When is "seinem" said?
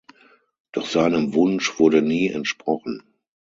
0.87-1.35